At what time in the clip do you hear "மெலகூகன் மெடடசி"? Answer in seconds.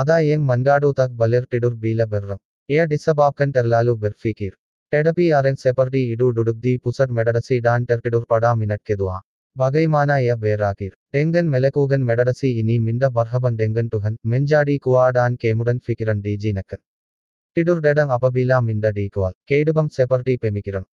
11.54-12.48